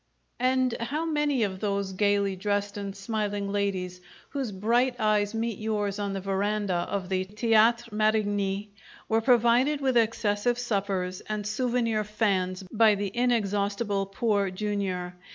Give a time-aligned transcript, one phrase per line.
[0.39, 5.99] And how many of those gaily dressed and smiling ladies whose bright eyes meet yours
[5.99, 8.69] on the veranda of the Theatre Marigny
[9.07, 15.09] were provided with excessive suppers and souvenir fans by the inexhaustible Poor Jr.!